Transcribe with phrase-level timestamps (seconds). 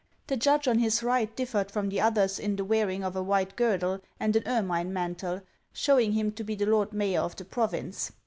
[0.25, 3.55] The judge on his right differed from the others in the wearing of a white
[3.55, 5.43] girdle and an ermine mantle,
[5.73, 8.11] showing him to be the lord mayor of the province.